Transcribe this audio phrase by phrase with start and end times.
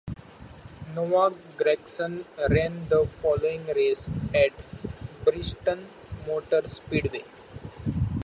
[0.95, 4.49] Noah Gragson ran the following race at
[5.23, 5.77] Bristol
[6.25, 7.23] Motor Speedway.